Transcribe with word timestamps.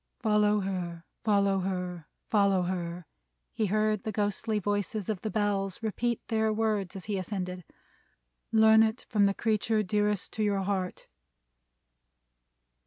"Follow 0.17 0.61
her! 0.61 1.05
Follow 1.23 1.59
her! 1.59 2.07
Follow 2.25 2.63
her!" 2.63 3.05
He 3.53 3.67
heard 3.67 4.01
the 4.01 4.11
ghostly 4.11 4.57
voices 4.57 5.09
in 5.11 5.17
the 5.21 5.29
Bells 5.29 5.83
repeat 5.83 6.27
their 6.27 6.51
words 6.51 6.95
as 6.95 7.05
he 7.05 7.19
ascended. 7.19 7.63
"Learn 8.51 8.81
it, 8.81 9.05
from 9.09 9.27
the 9.27 9.35
creature 9.35 9.83
dearest 9.83 10.33
to 10.33 10.43
your 10.43 10.63
heart!" 10.63 11.05